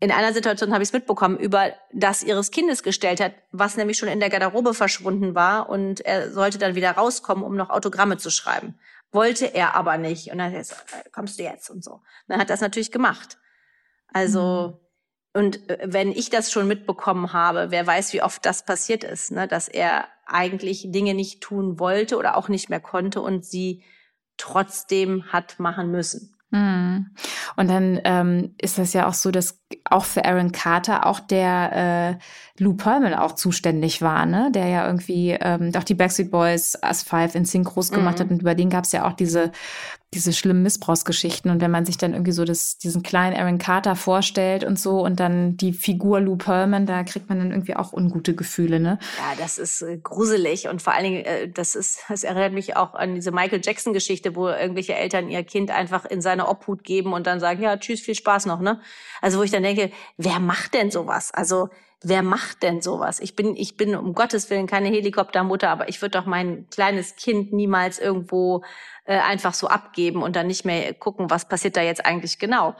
[0.00, 3.98] in einer Situation habe ich es mitbekommen, über das ihres Kindes gestellt hat, was nämlich
[3.98, 8.16] schon in der Garderobe verschwunden war und er sollte dann wieder rauskommen, um noch Autogramme
[8.16, 8.78] zu schreiben.
[9.14, 10.30] Wollte er aber nicht.
[10.30, 12.02] Und dann er gesagt, äh, kommst du jetzt und so.
[12.26, 13.38] Dann hat er das natürlich gemacht.
[14.08, 14.80] Also,
[15.34, 15.40] mhm.
[15.40, 19.30] und äh, wenn ich das schon mitbekommen habe, wer weiß, wie oft das passiert ist,
[19.30, 23.84] ne, dass er eigentlich Dinge nicht tun wollte oder auch nicht mehr konnte und sie
[24.36, 26.33] trotzdem hat machen müssen.
[26.54, 27.06] Mhm.
[27.56, 32.18] Und dann ähm, ist das ja auch so, dass auch für Aaron Carter auch der
[32.60, 34.52] äh, Lou Pearlman auch zuständig war, ne?
[34.54, 38.20] Der ja irgendwie ähm, auch die Backstreet Boys As Five in Sync groß gemacht mhm.
[38.20, 39.50] hat und über den gab es ja auch diese
[40.14, 41.50] diese schlimmen Missbrauchsgeschichten.
[41.50, 45.04] Und wenn man sich dann irgendwie so das, diesen kleinen Aaron Carter vorstellt und so
[45.04, 48.98] und dann die Figur Lou Pearlman, da kriegt man dann irgendwie auch ungute Gefühle, ne?
[49.18, 52.76] Ja, das ist äh, gruselig und vor allen Dingen, äh, das ist, das erinnert mich
[52.76, 56.84] auch an diese Michael Jackson Geschichte, wo irgendwelche Eltern ihr Kind einfach in seine Obhut
[56.84, 58.80] geben und dann sagen, ja, tschüss, viel Spaß noch, ne?
[59.20, 61.32] Also wo ich dann denke, wer macht denn sowas?
[61.32, 61.68] Also
[62.04, 63.20] wer macht denn sowas?
[63.20, 67.16] Ich bin, ich bin um Gottes Willen keine Helikoptermutter, aber ich würde doch mein kleines
[67.16, 68.62] Kind niemals irgendwo
[69.04, 72.74] äh, einfach so abgeben und dann nicht mehr gucken, was passiert da jetzt eigentlich genau.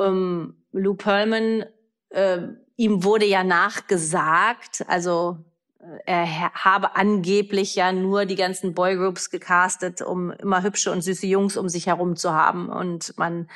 [0.00, 1.66] Ähm, Lou Pearlman,
[2.10, 2.38] äh,
[2.76, 5.38] ihm wurde ja nachgesagt, also
[5.80, 11.26] äh, er habe angeblich ja nur die ganzen Boygroups gecastet, um immer hübsche und süße
[11.26, 13.48] Jungs um sich herum zu haben und man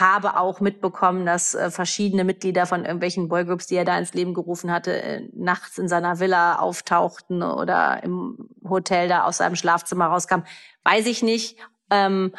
[0.00, 4.34] habe auch mitbekommen, dass äh, verschiedene Mitglieder von irgendwelchen Boygroups, die er da ins Leben
[4.34, 10.06] gerufen hatte, äh, nachts in seiner Villa auftauchten oder im Hotel da aus seinem Schlafzimmer
[10.06, 10.46] rauskamen.
[10.82, 11.58] Weiß ich nicht.
[11.90, 12.32] Ähm,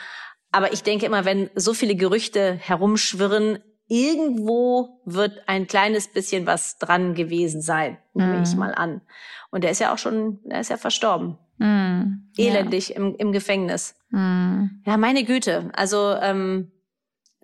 [0.52, 6.78] aber ich denke immer, wenn so viele Gerüchte herumschwirren, irgendwo wird ein kleines bisschen was
[6.78, 8.60] dran gewesen sein, nehme ich mhm.
[8.60, 9.02] mal an.
[9.50, 11.38] Und der ist ja auch schon, der ist ja verstorben.
[11.58, 12.96] Mm, Elendig ja.
[12.98, 13.96] im, im Gefängnis.
[14.10, 14.66] Mm.
[14.86, 15.70] Ja, meine Güte.
[15.74, 16.72] Also ähm,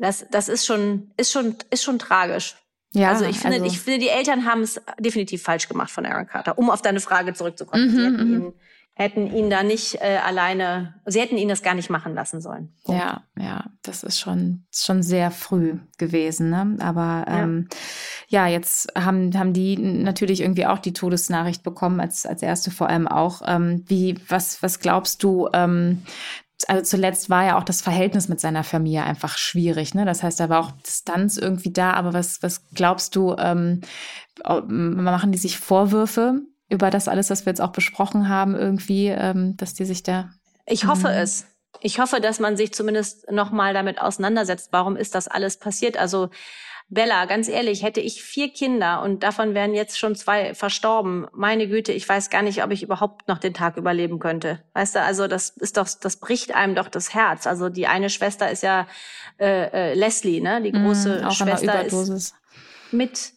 [0.01, 2.55] das, das ist schon, ist schon, ist schon tragisch.
[2.93, 6.05] Ja, also ich finde, also ich finde, die Eltern haben es definitiv falsch gemacht von
[6.05, 7.85] Aaron Carter, um auf deine Frage zurückzukommen.
[7.85, 8.33] Mhm, sie hätten mhm.
[8.33, 8.53] ihn,
[8.93, 12.73] hätten ihn da nicht äh, alleine, sie hätten ihn das gar nicht machen lassen sollen.
[12.83, 12.99] Punkt.
[12.99, 16.75] Ja, ja, das ist schon, schon sehr früh gewesen, ne?
[16.79, 17.69] Aber ähm,
[18.27, 18.47] ja.
[18.47, 22.89] ja, jetzt haben, haben die natürlich irgendwie auch die Todesnachricht bekommen, als, als erste vor
[22.89, 23.41] allem auch.
[23.45, 26.01] Ähm, wie, was, was glaubst du, ähm,
[26.69, 29.93] also zuletzt war ja auch das Verhältnis mit seiner Familie einfach schwierig.
[29.93, 30.05] Ne?
[30.05, 31.93] Das heißt, da war auch Distanz irgendwie da.
[31.93, 33.81] Aber was, was glaubst du, ähm,
[34.45, 39.55] machen die sich Vorwürfe über das alles, was wir jetzt auch besprochen haben, irgendwie, ähm,
[39.57, 40.29] dass die sich da.
[40.65, 41.15] Ich hoffe mhm.
[41.15, 41.45] es.
[41.81, 44.69] Ich hoffe, dass man sich zumindest noch mal damit auseinandersetzt.
[44.71, 45.97] Warum ist das alles passiert?
[45.97, 46.29] Also
[46.93, 51.25] Bella, ganz ehrlich, hätte ich vier Kinder und davon wären jetzt schon zwei verstorben.
[51.31, 54.61] Meine Güte, ich weiß gar nicht, ob ich überhaupt noch den Tag überleben könnte.
[54.73, 57.47] Weißt du, also das ist doch, das bricht einem doch das Herz.
[57.47, 58.87] Also die eine Schwester ist ja
[59.39, 60.61] äh, äh, Leslie, ne?
[60.61, 62.35] Die mhm, große mm, Schwester ist
[62.91, 63.35] mit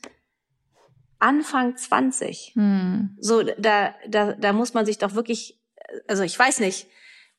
[1.20, 2.54] Anfang 20.
[2.56, 3.02] Mm.
[3.20, 5.60] So, da, da, da muss man sich doch wirklich,
[6.08, 6.88] also ich weiß nicht,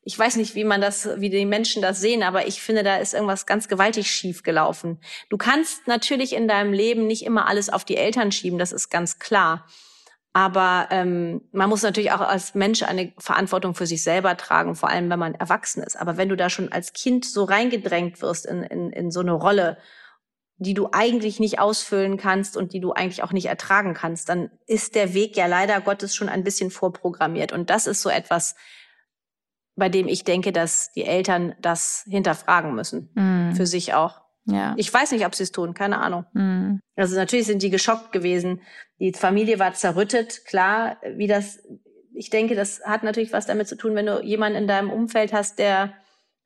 [0.08, 2.98] ich weiß nicht, wie man das, wie die Menschen das sehen, aber ich finde, da
[2.98, 5.00] ist irgendwas ganz gewaltig schief gelaufen.
[5.30, 8.90] Du kannst natürlich in deinem Leben nicht immer alles auf die Eltern schieben, das ist
[8.90, 9.66] ganz klar.
[10.32, 14.90] Aber ähm, man muss natürlich auch als Mensch eine Verantwortung für sich selber tragen, vor
[14.90, 15.96] allem wenn man erwachsen ist.
[15.96, 19.32] Aber wenn du da schon als Kind so reingedrängt wirst in, in, in so eine
[19.32, 19.78] Rolle,
[20.58, 24.52] die du eigentlich nicht ausfüllen kannst und die du eigentlich auch nicht ertragen kannst, dann
[24.68, 27.52] ist der Weg ja leider Gottes schon ein bisschen vorprogrammiert.
[27.52, 28.56] Und das ist so etwas,
[29.76, 33.10] bei dem ich denke, dass die Eltern das hinterfragen müssen.
[33.14, 33.56] Mm.
[33.56, 34.22] Für sich auch.
[34.46, 34.74] Ja.
[34.78, 36.26] Ich weiß nicht, ob sie es tun, keine Ahnung.
[36.34, 36.80] Mm.
[36.96, 38.62] Also natürlich sind die geschockt gewesen.
[39.00, 41.60] Die Familie war zerrüttet, klar, wie das,
[42.14, 45.34] ich denke, das hat natürlich was damit zu tun, wenn du jemanden in deinem Umfeld
[45.34, 45.94] hast, der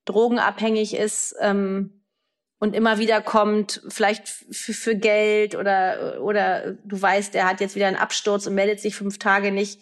[0.06, 2.04] drogenabhängig ist ähm,
[2.60, 7.88] und immer wieder kommt, vielleicht für Geld oder, oder du weißt, der hat jetzt wieder
[7.88, 9.82] einen Absturz und meldet sich fünf Tage nicht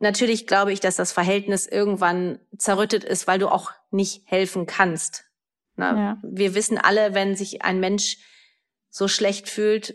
[0.00, 5.26] Natürlich glaube ich, dass das Verhältnis irgendwann zerrüttet ist, weil du auch nicht helfen kannst.
[5.76, 6.18] Na, ja.
[6.22, 8.16] Wir wissen alle, wenn sich ein Mensch
[8.88, 9.94] so schlecht fühlt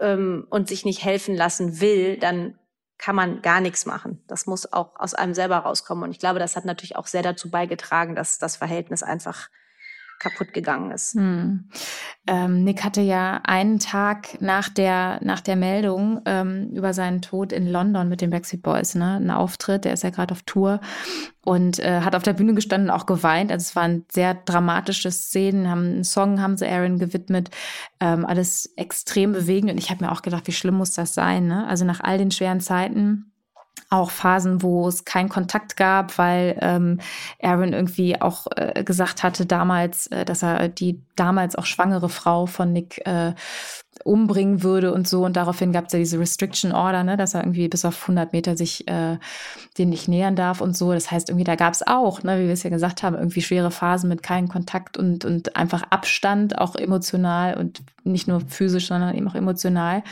[0.00, 2.58] ähm, und sich nicht helfen lassen will, dann
[2.96, 4.24] kann man gar nichts machen.
[4.26, 6.04] Das muss auch aus einem selber rauskommen.
[6.04, 9.50] Und ich glaube, das hat natürlich auch sehr dazu beigetragen, dass das Verhältnis einfach
[10.18, 11.14] kaputt gegangen ist.
[11.14, 11.68] Hm.
[12.26, 17.52] Ähm, Nick hatte ja einen Tag nach der, nach der Meldung ähm, über seinen Tod
[17.52, 20.80] in London mit den Backstreet Boys, ne, einen Auftritt, der ist ja gerade auf Tour
[21.44, 23.52] und äh, hat auf der Bühne gestanden und auch geweint.
[23.52, 27.50] Also es waren sehr dramatische Szenen, haben einen Song haben sie Aaron gewidmet,
[28.00, 31.46] ähm, alles extrem bewegend und ich habe mir auch gedacht, wie schlimm muss das sein,
[31.46, 31.66] ne?
[31.66, 33.33] Also nach all den schweren Zeiten
[33.90, 37.00] auch Phasen, wo es keinen Kontakt gab, weil ähm,
[37.42, 42.46] Aaron irgendwie auch äh, gesagt hatte damals, äh, dass er die damals auch schwangere Frau
[42.46, 43.34] von Nick äh,
[44.02, 45.24] umbringen würde und so.
[45.24, 48.32] Und daraufhin gab es ja diese Restriction Order, ne, dass er irgendwie bis auf 100
[48.32, 49.18] Meter sich äh,
[49.78, 50.92] den nicht nähern darf und so.
[50.92, 53.42] Das heißt, irgendwie da gab es auch, ne, wie wir es ja gesagt haben, irgendwie
[53.42, 58.88] schwere Phasen mit keinem Kontakt und, und einfach Abstand, auch emotional und nicht nur physisch,
[58.88, 60.02] sondern eben auch emotional.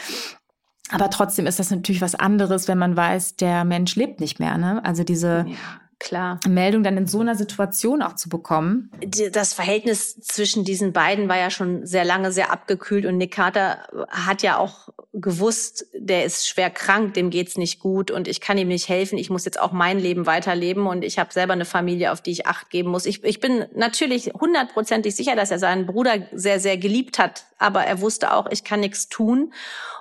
[0.92, 4.58] Aber trotzdem ist das natürlich was anderes, wenn man weiß, der Mensch lebt nicht mehr.
[4.58, 4.84] Ne?
[4.84, 5.54] Also diese ja,
[6.02, 6.40] klar.
[6.48, 8.90] Meldung dann in so einer Situation auch zu bekommen.
[9.32, 13.78] Das Verhältnis zwischen diesen beiden war ja schon sehr lange sehr abgekühlt und Nick Carter
[14.10, 18.58] hat ja auch gewusst, der ist schwer krank, dem geht's nicht gut und ich kann
[18.58, 19.16] ihm nicht helfen.
[19.16, 22.32] Ich muss jetzt auch mein Leben weiterleben und ich habe selber eine Familie, auf die
[22.32, 23.06] ich Acht geben muss.
[23.06, 27.84] Ich, ich bin natürlich hundertprozentig sicher, dass er seinen Bruder sehr, sehr geliebt hat, aber
[27.84, 29.52] er wusste auch, ich kann nichts tun.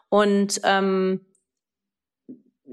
[0.09, 1.21] Und ähm,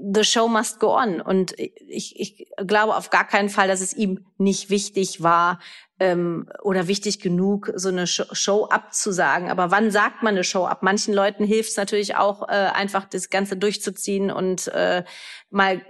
[0.01, 1.21] the show must go on.
[1.21, 5.59] Und ich, ich glaube auf gar keinen Fall, dass es ihm nicht wichtig war
[5.99, 9.49] ähm, oder wichtig genug, so eine Show abzusagen.
[9.49, 10.83] Aber wann sagt man eine Show ab?
[10.83, 15.03] Manchen Leuten hilft es natürlich auch, äh, einfach das Ganze durchzuziehen und äh,
[15.49, 15.81] mal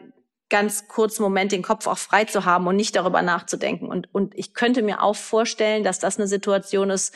[0.49, 3.87] ganz kurzen Moment den Kopf auch frei zu haben und nicht darüber nachzudenken.
[3.87, 7.13] Und, und ich könnte mir auch vorstellen, dass das eine Situation ist,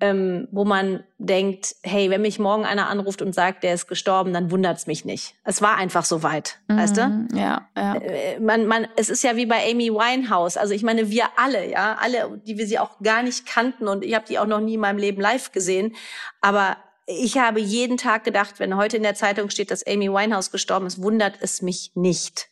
[0.00, 4.32] ähm, wo man denkt, hey, wenn mich morgen einer anruft und sagt, der ist gestorben,
[4.32, 5.36] dann wundert's mich nicht.
[5.44, 7.28] Es war einfach so weit, mhm, weißt du?
[7.34, 7.94] Ja, ja.
[7.94, 10.56] Äh, man, man, es ist ja wie bei Amy Winehouse.
[10.56, 14.04] Also ich meine, wir alle, ja, alle, die wir sie auch gar nicht kannten und
[14.04, 15.94] ich habe die auch noch nie in meinem Leben live gesehen,
[16.40, 16.76] aber
[17.06, 20.86] ich habe jeden Tag gedacht, wenn heute in der Zeitung steht, dass Amy Winehouse gestorben
[20.86, 22.48] ist, wundert es mich nicht.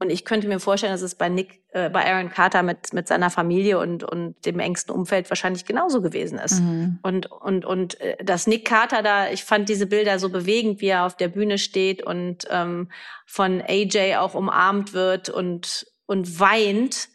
[0.00, 3.06] Und ich könnte mir vorstellen, dass es bei Nick, äh, bei Aaron Carter mit, mit
[3.06, 6.60] seiner Familie und, und dem engsten Umfeld wahrscheinlich genauso gewesen ist.
[6.60, 6.98] Mhm.
[7.02, 10.88] Und, und, und äh, dass Nick Carter da, ich fand diese Bilder so bewegend, wie
[10.88, 12.90] er auf der Bühne steht und ähm,
[13.24, 17.08] von AJ auch umarmt wird und, und weint.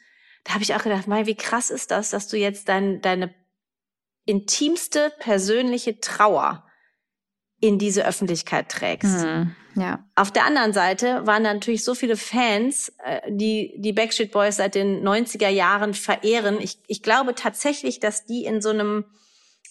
[0.45, 3.33] Da habe ich auch gedacht, Mai, wie krass ist das, dass du jetzt dein, deine
[4.25, 6.65] intimste persönliche Trauer
[7.59, 9.25] in diese Öffentlichkeit trägst.
[9.25, 9.55] Mhm.
[9.75, 10.03] Ja.
[10.15, 14.75] Auf der anderen Seite waren natürlich so viele Fans, äh, die die Backstreet Boys seit
[14.75, 16.59] den 90er Jahren verehren.
[16.59, 19.05] Ich, ich glaube tatsächlich, dass die in so einem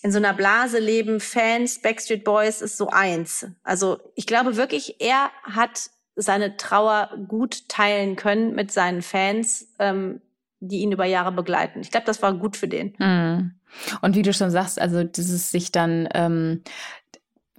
[0.02, 1.20] in so einer Blase leben.
[1.20, 3.46] Fans, Backstreet Boys ist so eins.
[3.64, 10.20] Also ich glaube wirklich, er hat seine Trauer gut teilen können mit seinen Fans, ähm,
[10.61, 11.80] die ihn über Jahre begleiten.
[11.80, 12.94] Ich glaube, das war gut für den.
[12.98, 13.52] Mhm.
[14.00, 16.62] Und wie du schon sagst, also dieses sich dann ähm,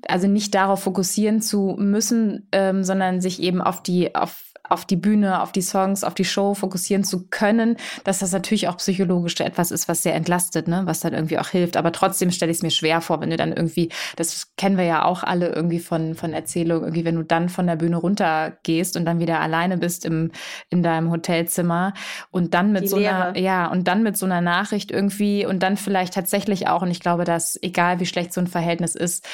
[0.08, 4.96] also nicht darauf fokussieren zu müssen, ähm, sondern sich eben auf die, auf auf die
[4.96, 9.40] Bühne, auf die Songs, auf die Show fokussieren zu können, dass das natürlich auch psychologisch
[9.40, 10.82] etwas ist, was sehr entlastet, ne?
[10.86, 11.76] was dann irgendwie auch hilft.
[11.76, 14.86] Aber trotzdem stelle ich es mir schwer vor, wenn du dann irgendwie, das kennen wir
[14.86, 18.96] ja auch alle irgendwie von, von Erzählungen, irgendwie, wenn du dann von der Bühne runtergehst
[18.96, 20.32] und dann wieder alleine bist im,
[20.70, 21.94] in deinem Hotelzimmer
[22.32, 25.64] und dann mit die so einer, ja, und dann mit so einer Nachricht irgendwie und
[25.64, 29.26] dann vielleicht tatsächlich auch, und ich glaube, dass egal wie schlecht so ein Verhältnis ist,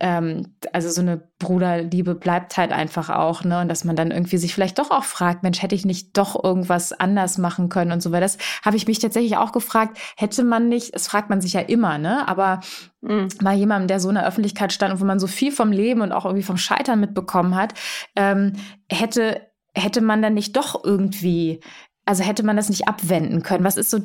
[0.00, 3.60] ähm, also so eine Bruderliebe bleibt halt einfach auch, ne?
[3.60, 6.42] Und dass man dann irgendwie sich vielleicht doch auch fragt, Mensch, hätte ich nicht doch
[6.42, 10.44] irgendwas anders machen können und so, weil das habe ich mich tatsächlich auch gefragt, hätte
[10.44, 12.26] man nicht, das fragt man sich ja immer, ne?
[12.28, 12.60] Aber
[13.00, 13.28] mhm.
[13.40, 16.00] mal jemandem, der so in der Öffentlichkeit stand und wo man so viel vom Leben
[16.00, 17.74] und auch irgendwie vom Scheitern mitbekommen hat,
[18.14, 18.52] ähm,
[18.90, 19.40] hätte,
[19.74, 21.60] hätte man dann nicht doch irgendwie,
[22.04, 23.64] also hätte man das nicht abwenden können?
[23.64, 24.00] Was ist so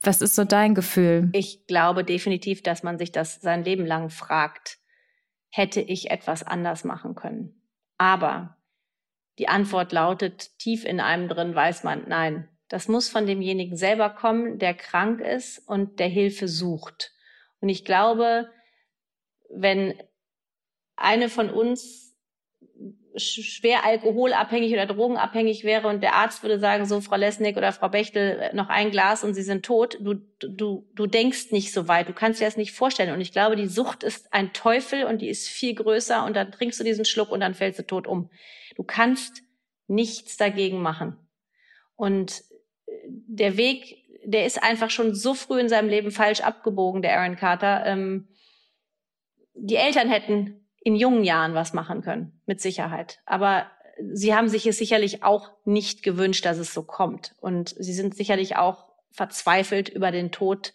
[0.00, 1.28] was ist so dein Gefühl?
[1.32, 4.78] Ich glaube definitiv, dass man sich das sein Leben lang fragt
[5.50, 7.62] hätte ich etwas anders machen können.
[7.96, 8.56] Aber
[9.38, 14.10] die Antwort lautet, tief in einem drin weiß man, nein, das muss von demjenigen selber
[14.10, 17.12] kommen, der krank ist und der Hilfe sucht.
[17.60, 18.50] Und ich glaube,
[19.48, 19.94] wenn
[20.96, 22.07] eine von uns
[23.18, 27.88] schwer alkoholabhängig oder drogenabhängig wäre und der Arzt würde sagen, so Frau Lesnick oder Frau
[27.88, 31.88] Bechtel, äh, noch ein Glas und Sie sind tot, du, du, du denkst nicht so
[31.88, 33.12] weit, du kannst dir das nicht vorstellen.
[33.12, 36.52] Und ich glaube, die Sucht ist ein Teufel und die ist viel größer und dann
[36.52, 38.30] trinkst du diesen Schluck und dann fällst du tot um.
[38.76, 39.42] Du kannst
[39.86, 41.16] nichts dagegen machen.
[41.96, 42.42] Und
[42.86, 47.18] äh, der Weg, der ist einfach schon so früh in seinem Leben falsch abgebogen, der
[47.18, 47.84] Aaron Carter.
[47.86, 48.28] Ähm,
[49.54, 53.20] die Eltern hätten in jungen Jahren was machen können, mit Sicherheit.
[53.26, 53.66] Aber
[54.12, 57.34] sie haben sich es sicherlich auch nicht gewünscht, dass es so kommt.
[57.40, 60.72] Und sie sind sicherlich auch verzweifelt über den Tod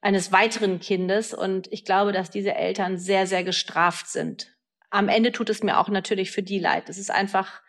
[0.00, 1.34] eines weiteren Kindes.
[1.34, 4.54] Und ich glaube, dass diese Eltern sehr, sehr gestraft sind.
[4.90, 6.88] Am Ende tut es mir auch natürlich für die leid.
[6.88, 7.60] Es ist einfach,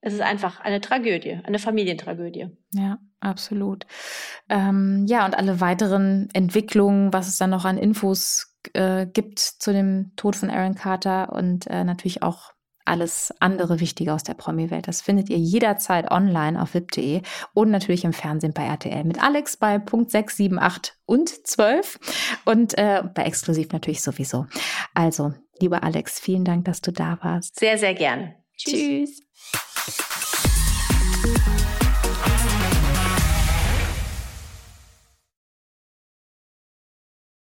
[0.00, 2.48] es ist einfach eine Tragödie, eine Familientragödie.
[2.72, 3.86] Ja, absolut.
[4.48, 9.72] Ähm, ja, und alle weiteren Entwicklungen, was es dann noch an Infos äh, gibt zu
[9.72, 12.52] dem Tod von Aaron Carter und äh, natürlich auch
[12.88, 14.88] alles andere Wichtige aus der Promi-Welt.
[14.88, 17.22] Das findet ihr jederzeit online auf wip.de
[17.54, 22.00] und natürlich im Fernsehen bei RTL mit Alex bei Punkt 6, 7, 8 und 12
[22.46, 24.46] und äh, bei Exklusiv natürlich sowieso.
[24.94, 27.58] Also, lieber Alex, vielen Dank, dass du da warst.
[27.60, 28.36] Sehr, sehr gerne.
[28.56, 29.22] Tschüss.
[29.84, 30.08] Tschüss.